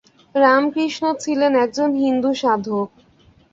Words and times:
রামকৃষ্ণ 0.35 1.03
ছিলেন 1.23 1.51
একজন 1.63 1.89
হিন্দু 2.03 2.31
সাধক। 2.41 2.89